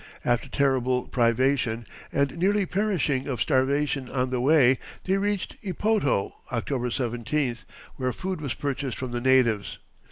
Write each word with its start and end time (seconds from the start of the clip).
After 0.25 0.49
terrible 0.49 1.03
privation, 1.03 1.85
and 2.11 2.35
nearly 2.35 2.65
perishing 2.65 3.27
of 3.27 3.39
starvation 3.39 4.09
on 4.09 4.31
the 4.31 4.41
way, 4.41 4.79
they 5.03 5.17
reached 5.17 5.55
Ipoto, 5.61 6.33
October 6.51 6.89
17th, 6.89 7.65
where 7.97 8.11
food 8.11 8.41
was 8.41 8.55
purchased 8.55 8.97
from 8.97 9.11
the 9.11 9.21
natives. 9.21 9.77